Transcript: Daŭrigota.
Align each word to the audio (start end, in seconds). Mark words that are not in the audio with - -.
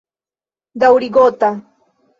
Daŭrigota. 0.85 1.55